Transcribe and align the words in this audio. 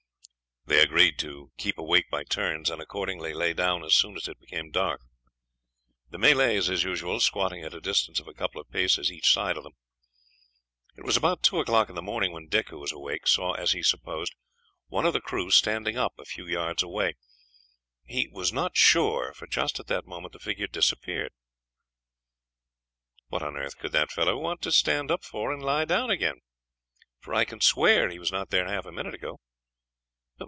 They 0.67 0.81
agreed 0.81 1.19
to 1.19 1.51
keep 1.57 1.77
awake 1.77 2.09
by 2.09 2.23
turns, 2.23 2.69
and 2.69 2.81
accordingly 2.81 3.33
lay 3.33 3.51
down 3.51 3.83
as 3.83 3.93
soon 3.93 4.15
as 4.15 4.29
it 4.29 4.39
became 4.39 4.71
dark, 4.71 5.01
the 6.09 6.17
Malays, 6.19 6.69
as 6.69 6.83
usual, 6.83 7.19
squatting 7.19 7.61
at 7.65 7.73
a 7.73 7.81
distance 7.81 8.21
of 8.21 8.27
a 8.27 8.33
couple 8.33 8.61
of 8.61 8.69
paces 8.71 9.11
each 9.11 9.33
side 9.33 9.57
of 9.57 9.63
them. 9.63 9.73
It 10.95 11.03
was 11.03 11.17
about 11.17 11.43
two 11.43 11.59
o'clock 11.59 11.89
in 11.89 11.95
the 11.95 12.01
morning 12.01 12.31
when 12.31 12.47
Dick, 12.47 12.69
who 12.69 12.77
was 12.79 12.93
awake, 12.93 13.27
saw, 13.27 13.51
as 13.53 13.73
he 13.73 13.83
supposed, 13.83 14.33
one 14.87 15.05
of 15.05 15.11
the 15.13 15.19
crew 15.19 15.49
standing 15.51 15.97
up 15.97 16.13
a 16.17 16.23
few 16.25 16.45
yards 16.47 16.81
away; 16.83 17.15
he 18.05 18.29
was 18.31 18.53
not 18.53 18.77
sure, 18.77 19.33
for 19.33 19.47
just 19.47 19.77
at 19.77 19.87
that 19.87 20.05
moment 20.07 20.31
the 20.31 20.39
figure 20.39 20.67
disappeared. 20.67 21.33
"What 23.27 23.43
on 23.43 23.57
earth 23.57 23.77
could 23.77 23.91
that 23.93 24.11
fellow 24.11 24.37
want 24.37 24.61
to 24.61 24.71
stand 24.71 25.11
up 25.11 25.25
for 25.25 25.51
and 25.51 25.61
lie 25.61 25.85
down 25.85 26.09
again? 26.09 26.39
for 27.19 27.33
I 27.33 27.43
can 27.43 27.59
swear 27.59 28.07
he 28.09 28.19
was 28.19 28.31
not 28.31 28.51
there 28.51 28.67
half 28.69 28.85
a 28.85 28.91
minute 28.91 29.15
ago. 29.15 29.39